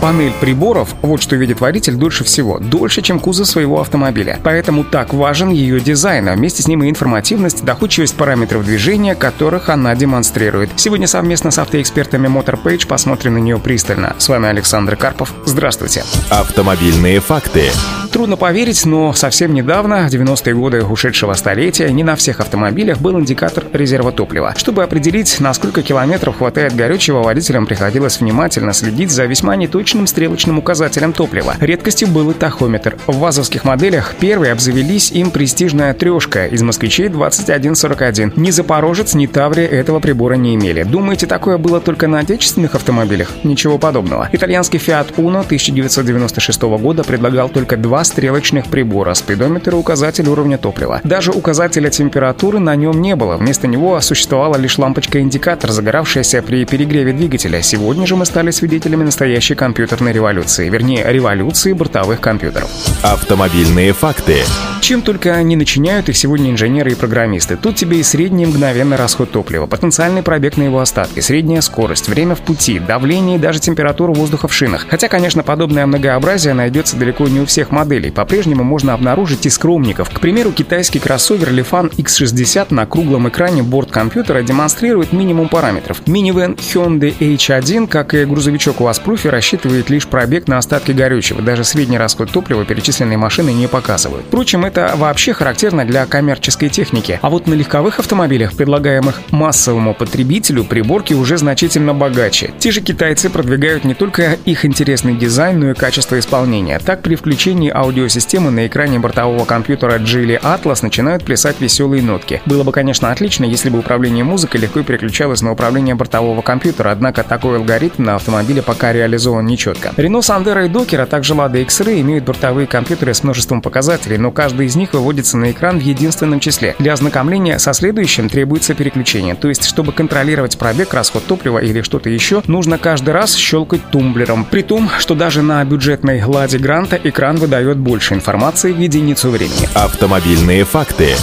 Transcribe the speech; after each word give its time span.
Панель 0.00 0.32
приборов, 0.40 0.94
вот 1.02 1.20
что 1.20 1.34
видит 1.34 1.60
водитель 1.60 1.94
дольше 1.94 2.22
всего, 2.22 2.58
дольше, 2.58 3.02
чем 3.02 3.18
кузов 3.18 3.48
своего 3.48 3.80
автомобиля. 3.80 4.38
Поэтому 4.44 4.84
так 4.84 5.12
важен 5.12 5.50
ее 5.50 5.80
дизайн, 5.80 6.28
а 6.28 6.34
вместе 6.34 6.62
с 6.62 6.68
ним 6.68 6.84
и 6.84 6.90
информативность, 6.90 7.64
доходчивость 7.64 8.14
параметров 8.14 8.64
движения, 8.64 9.14
которых 9.16 9.68
она 9.68 9.94
демонстрирует. 9.96 10.70
Сегодня 10.76 11.08
совместно 11.08 11.50
с 11.50 11.58
автоэкспертами 11.58 12.28
MotorPage 12.28 12.86
посмотрим 12.86 13.34
на 13.34 13.38
нее 13.38 13.58
пристально. 13.58 14.14
С 14.18 14.28
вами 14.28 14.48
Александр 14.48 14.96
Карпов. 14.96 15.34
Здравствуйте. 15.44 16.04
Автомобильные 16.30 17.20
факты. 17.20 17.70
Трудно 18.12 18.36
поверить, 18.36 18.86
но 18.86 19.12
совсем 19.12 19.52
недавно, 19.52 20.08
в 20.08 20.12
90-е 20.12 20.54
годы 20.54 20.82
ушедшего 20.82 21.34
столетия, 21.34 21.90
не 21.92 22.02
на 22.02 22.16
всех 22.16 22.40
автомобилях 22.40 22.98
был 22.98 23.18
индикатор 23.20 23.64
резерва 23.72 24.12
топлива. 24.12 24.54
Чтобы 24.56 24.82
определить, 24.82 25.40
на 25.40 25.52
сколько 25.52 25.82
километров 25.82 26.38
хватает 26.38 26.74
горючего, 26.74 27.22
водителям 27.22 27.66
приходилось 27.66 28.20
внимательно 28.20 28.72
следить 28.72 29.10
за 29.10 29.26
весьма 29.26 29.56
неточным 29.88 30.06
стрелочным 30.06 30.58
указателем 30.58 31.14
топлива. 31.14 31.54
Редкостью 31.60 32.08
был 32.08 32.30
и 32.30 32.34
тахометр. 32.34 32.96
В 33.06 33.16
вазовских 33.16 33.64
моделях 33.64 34.14
первые 34.20 34.52
обзавелись 34.52 35.10
им 35.12 35.30
престижная 35.30 35.94
трешка 35.94 36.46
из 36.46 36.62
москвичей 36.62 37.08
2141. 37.08 38.34
Ни 38.36 38.50
Запорожец, 38.50 39.14
ни 39.14 39.26
Таврия 39.26 39.66
этого 39.66 39.98
прибора 40.00 40.34
не 40.34 40.56
имели. 40.56 40.82
Думаете, 40.82 41.26
такое 41.26 41.56
было 41.56 41.80
только 41.80 42.06
на 42.06 42.18
отечественных 42.18 42.74
автомобилях? 42.74 43.30
Ничего 43.44 43.78
подобного. 43.78 44.28
Итальянский 44.30 44.78
Fiat 44.78 45.14
Uno 45.16 45.40
1996 45.40 46.62
года 46.62 47.02
предлагал 47.02 47.48
только 47.48 47.78
два 47.78 48.04
стрелочных 48.04 48.66
прибора, 48.66 49.14
спидометр 49.14 49.70
и 49.70 49.76
указатель 49.76 50.28
уровня 50.28 50.58
топлива. 50.58 51.00
Даже 51.02 51.30
указателя 51.30 51.88
температуры 51.88 52.58
на 52.58 52.76
нем 52.76 53.00
не 53.00 53.16
было. 53.16 53.38
Вместо 53.38 53.66
него 53.66 53.98
существовала 54.02 54.56
лишь 54.56 54.76
лампочка-индикатор, 54.76 55.70
загоравшаяся 55.70 56.42
при 56.42 56.66
перегреве 56.66 57.14
двигателя. 57.14 57.62
Сегодня 57.62 58.06
же 58.06 58.16
мы 58.16 58.26
стали 58.26 58.50
свидетелями 58.50 59.04
настоящей 59.04 59.54
компьютерной 59.54 59.77
революции. 60.12 60.68
Вернее, 60.68 61.04
революции 61.06 61.72
бортовых 61.72 62.20
компьютеров. 62.20 62.70
Автомобильные 63.02 63.92
факты. 63.92 64.42
Чем 64.80 65.02
только 65.02 65.34
они 65.34 65.56
начиняют 65.56 66.08
их 66.08 66.16
сегодня 66.16 66.50
инженеры 66.50 66.92
и 66.92 66.94
программисты. 66.94 67.56
Тут 67.56 67.76
тебе 67.76 68.00
и 68.00 68.02
средний 68.02 68.46
мгновенный 68.46 68.96
расход 68.96 69.30
топлива, 69.30 69.66
потенциальный 69.66 70.22
пробег 70.22 70.56
на 70.56 70.62
его 70.62 70.80
остатки, 70.80 71.20
средняя 71.20 71.60
скорость, 71.60 72.08
время 72.08 72.34
в 72.34 72.40
пути, 72.40 72.78
давление 72.78 73.36
и 73.36 73.40
даже 73.40 73.60
температура 73.60 74.12
воздуха 74.12 74.48
в 74.48 74.54
шинах. 74.54 74.86
Хотя, 74.88 75.08
конечно, 75.08 75.42
подобное 75.42 75.84
многообразие 75.86 76.54
найдется 76.54 76.96
далеко 76.96 77.28
не 77.28 77.40
у 77.40 77.46
всех 77.46 77.70
моделей. 77.70 78.10
По-прежнему 78.10 78.64
можно 78.64 78.94
обнаружить 78.94 79.46
и 79.46 79.50
скромников. 79.50 80.10
К 80.10 80.20
примеру, 80.20 80.52
китайский 80.52 81.00
кроссовер 81.00 81.50
Lifan 81.50 81.94
X60 81.94 82.72
на 82.72 82.86
круглом 82.86 83.28
экране 83.28 83.62
борт 83.62 83.90
компьютера 83.90 84.42
демонстрирует 84.42 85.12
минимум 85.12 85.48
параметров. 85.48 86.02
Минивэн 86.06 86.54
Hyundai 86.54 87.14
H1, 87.18 87.88
как 87.88 88.14
и 88.14 88.24
грузовичок 88.24 88.80
у 88.80 88.86
Аспруфи, 88.86 89.26
рассчитывает 89.68 89.90
лишь 89.90 90.06
пробег 90.06 90.48
на 90.48 90.58
остатки 90.58 90.92
горючего. 90.92 91.42
Даже 91.42 91.64
средний 91.64 91.98
расход 91.98 92.30
топлива 92.30 92.64
перечисленные 92.64 93.18
машины 93.18 93.50
не 93.50 93.66
показывают. 93.66 94.24
Впрочем, 94.26 94.64
это 94.64 94.94
вообще 94.96 95.32
характерно 95.32 95.84
для 95.84 96.06
коммерческой 96.06 96.68
техники. 96.68 97.18
А 97.22 97.28
вот 97.28 97.46
на 97.46 97.54
легковых 97.54 97.98
автомобилях, 97.98 98.54
предлагаемых 98.54 99.20
массовому 99.30 99.94
потребителю, 99.94 100.64
приборки 100.64 101.14
уже 101.14 101.36
значительно 101.36 101.94
богаче. 101.94 102.52
Те 102.58 102.70
же 102.70 102.80
китайцы 102.80 103.30
продвигают 103.30 103.84
не 103.84 103.94
только 103.94 104.38
их 104.44 104.64
интересный 104.64 105.14
дизайн, 105.14 105.60
но 105.60 105.70
и 105.70 105.74
качество 105.74 106.18
исполнения. 106.18 106.78
Так, 106.78 107.02
при 107.02 107.14
включении 107.14 107.70
аудиосистемы 107.74 108.50
на 108.50 108.66
экране 108.66 108.98
бортового 108.98 109.44
компьютера 109.44 109.98
Geely 109.98 110.40
Atlas 110.40 110.78
начинают 110.82 111.24
плясать 111.24 111.60
веселые 111.60 112.02
нотки. 112.02 112.40
Было 112.46 112.62
бы, 112.62 112.72
конечно, 112.72 113.10
отлично, 113.10 113.44
если 113.44 113.70
бы 113.70 113.78
управление 113.78 114.24
музыкой 114.24 114.60
легко 114.60 114.82
переключалось 114.82 115.42
на 115.42 115.52
управление 115.52 115.94
бортового 115.94 116.42
компьютера, 116.42 116.90
однако 116.90 117.22
такой 117.22 117.56
алгоритм 117.58 118.04
на 118.04 118.14
автомобиле 118.14 118.62
пока 118.62 118.92
реализован 118.92 119.46
нечетко. 119.58 119.92
Renault 119.96 120.22
Sandero 120.22 120.64
и 120.64 120.68
Docker, 120.68 121.02
а 121.02 121.06
также 121.06 121.34
Lada 121.34 121.60
X-Ray 121.62 122.00
имеют 122.00 122.24
бортовые 122.24 122.66
компьютеры 122.66 123.12
с 123.12 123.22
множеством 123.22 123.60
показателей, 123.60 124.18
но 124.18 124.30
каждый 124.30 124.66
из 124.66 124.76
них 124.76 124.92
выводится 124.92 125.36
на 125.36 125.50
экран 125.50 125.78
в 125.78 125.82
единственном 125.82 126.40
числе. 126.40 126.76
Для 126.78 126.92
ознакомления 126.92 127.58
со 127.58 127.72
следующим 127.72 128.28
требуется 128.28 128.74
переключение, 128.74 129.34
то 129.34 129.48
есть, 129.48 129.64
чтобы 129.64 129.92
контролировать 129.92 130.56
пробег, 130.58 130.94
расход 130.94 131.24
топлива 131.26 131.58
или 131.58 131.82
что-то 131.82 132.08
еще, 132.08 132.42
нужно 132.46 132.78
каждый 132.78 133.10
раз 133.10 133.34
щелкать 133.34 133.90
тумблером. 133.90 134.44
При 134.44 134.62
том, 134.62 134.88
что 134.98 135.14
даже 135.14 135.42
на 135.42 135.64
бюджетной 135.64 136.22
Ладе 136.22 136.58
Гранта 136.58 136.98
экран 137.02 137.36
выдает 137.36 137.78
больше 137.78 138.14
информации 138.14 138.72
в 138.72 138.78
единицу 138.78 139.30
времени. 139.30 139.68
Автомобильные 139.74 140.64
факты. 140.64 141.14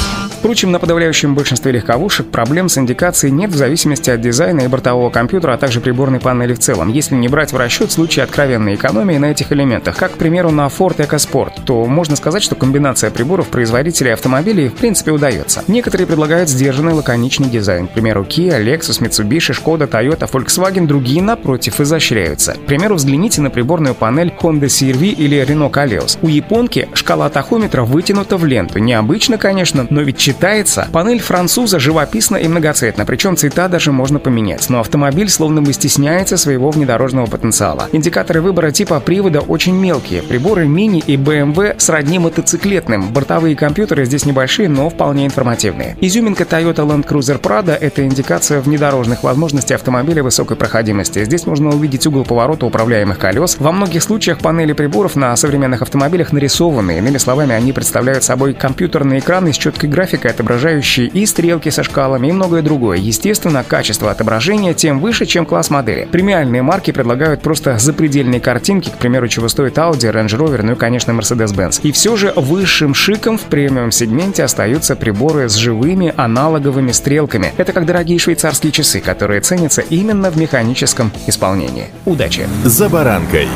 Впрочем, 0.46 0.72
на 0.72 0.78
подавляющем 0.78 1.34
большинстве 1.34 1.72
легковушек 1.72 2.28
проблем 2.28 2.70
с 2.70 2.78
индикацией 2.78 3.32
нет 3.32 3.50
в 3.50 3.56
зависимости 3.56 4.12
от 4.12 4.22
дизайна 4.22 4.62
и 4.62 4.68
бортового 4.68 5.10
компьютера, 5.10 5.54
а 5.54 5.58
также 5.58 5.82
приборной 5.82 6.20
панели 6.20 6.54
в 6.54 6.60
целом, 6.60 6.90
если 6.90 7.16
не 7.16 7.28
брать 7.28 7.52
в 7.52 7.58
расчет 7.58 7.92
случаи 7.92 8.20
откровенной 8.20 8.76
экономии 8.76 9.18
на 9.18 9.32
этих 9.32 9.52
элементах. 9.52 9.98
Как, 9.98 10.12
к 10.12 10.18
примеру, 10.18 10.52
на 10.52 10.68
Ford 10.68 10.98
EcoSport, 10.98 11.64
то 11.66 11.86
можно 11.88 12.16
сказать, 12.16 12.44
что 12.44 12.54
комбинация 12.54 13.10
приборов 13.10 13.48
производителей 13.48 14.14
автомобилей 14.14 14.68
в 14.68 14.76
принципе 14.76 15.10
удается. 15.10 15.64
Некоторые 15.68 16.06
предлагают 16.06 16.48
сдержанный 16.48 16.94
лаконичный 16.94 17.50
дизайн. 17.50 17.88
К 17.88 17.94
примеру, 17.94 18.22
Kia, 18.22 18.64
Lexus, 18.64 19.02
Mitsubishi, 19.02 19.60
Skoda, 19.60 19.90
Toyota, 19.90 20.30
Volkswagen, 20.32 20.86
другие, 20.86 21.24
напротив, 21.24 21.82
изощряются. 21.82 22.54
К 22.54 22.68
примеру, 22.68 22.98
взгляните 22.98 23.42
на 23.42 23.50
приборную 23.50 23.96
панель 23.96 24.32
Honda 24.40 24.66
CR-V 24.66 25.08
или 25.08 25.42
Renault 25.42 25.72
Kaleos. 25.72 26.20
У 26.22 26.28
японки 26.28 26.88
шкала 26.94 27.32
тахометра 27.32 27.82
вытянута 27.82 28.38
в 28.38 28.46
ленту. 28.46 28.78
Необычно, 28.78 29.40
конечно, 29.40 29.88
но 29.90 30.02
ведь 30.02 30.35
читается. 30.36 30.90
Панель 30.92 31.22
француза 31.22 31.80
живописна 31.80 32.36
и 32.36 32.48
многоцветна, 32.50 33.06
причем 33.06 33.38
цвета 33.38 33.70
даже 33.70 33.94
можно 33.94 34.20
поменять. 34.20 34.70
Но 34.70 34.82
автомобиль 34.82 35.30
словно 35.30 35.62
бы 35.62 35.72
стесняется 35.72 36.36
своего 36.36 36.72
внедорожного 36.72 37.26
потенциала. 37.26 37.88
Индикаторы 37.94 38.42
выбора 38.42 38.72
типа 38.72 39.00
привода 39.00 39.40
очень 39.40 39.76
мелкие. 39.76 40.22
Приборы 40.22 40.68
мини 40.68 41.02
и 41.08 41.16
BMW 41.16 41.76
сродни 41.78 42.20
мотоциклетным. 42.20 43.14
Бортовые 43.14 43.56
компьютеры 43.56 44.04
здесь 44.04 44.26
небольшие, 44.26 44.68
но 44.68 44.90
вполне 44.90 45.26
информативные. 45.26 45.96
Изюминка 46.02 46.44
Toyota 46.44 46.86
Land 46.86 47.08
Cruiser 47.08 47.40
Prado— 47.40 47.74
это 47.80 48.04
индикация 48.04 48.60
внедорожных 48.60 49.24
возможностей 49.24 49.74
автомобиля 49.74 50.22
высокой 50.22 50.58
проходимости. 50.58 51.24
Здесь 51.24 51.46
можно 51.46 51.70
увидеть 51.70 52.06
угол 52.08 52.26
поворота 52.26 52.66
управляемых 52.66 53.20
колес. 53.20 53.56
Во 53.60 53.72
многих 53.72 54.04
случаях 54.04 54.40
панели 54.40 54.74
приборов 54.74 55.16
на 55.16 55.34
современных 55.38 55.82
автомобилях 55.82 56.34
нарисованы. 56.34 56.98
Иными 56.98 57.20
словами, 57.20 57.56
они 57.56 57.72
представляют 57.72 58.26
собой 58.26 58.54
компьютерные 58.54 59.20
экраны 59.20 59.54
с 59.54 59.58
четкой 59.58 59.90
графикой 59.90 60.15
графикой, 60.16 60.32
отображающей 60.32 61.08
и 61.08 61.26
стрелки 61.26 61.70
со 61.70 61.84
шкалами, 61.84 62.28
и 62.28 62.32
многое 62.32 62.62
другое. 62.62 62.98
Естественно, 62.98 63.64
качество 63.64 64.12
отображения 64.12 64.74
тем 64.74 65.00
выше, 65.00 65.26
чем 65.26 65.46
класс 65.46 65.70
модели. 65.70 66.08
Премиальные 66.12 66.62
марки 66.62 66.92
предлагают 66.92 67.42
просто 67.42 67.78
запредельные 67.78 68.40
картинки, 68.40 68.90
к 68.90 68.98
примеру, 68.98 69.28
чего 69.28 69.48
стоит 69.48 69.78
Audi, 69.78 70.12
Range 70.12 70.28
Rover, 70.28 70.62
ну 70.64 70.74
и, 70.74 70.76
конечно, 70.76 71.12
Mercedes-Benz. 71.12 71.82
И 71.84 71.92
все 71.92 72.16
же 72.16 72.34
высшим 72.36 72.94
шиком 72.94 73.38
в 73.38 73.44
премиум-сегменте 73.44 74.44
остаются 74.44 74.96
приборы 74.96 75.50
с 75.50 75.56
живыми 75.56 76.14
аналоговыми 76.16 76.92
стрелками. 76.92 77.54
Это 77.58 77.74
как 77.74 77.86
дорогие 77.86 78.20
швейцарские 78.20 78.72
часы, 78.72 79.00
которые 79.00 79.42
ценятся 79.42 79.82
именно 79.82 80.32
в 80.32 80.38
механическом 80.38 81.12
исполнении. 81.28 81.88
Удачи! 82.06 82.48
За 82.64 82.90
баранкой! 82.90 83.48